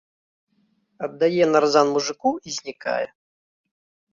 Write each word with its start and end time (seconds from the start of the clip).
Аддае 1.09 1.43
нарзан 1.53 1.87
мужыку 1.99 2.31
і 2.49 2.55
знікае. 2.59 3.07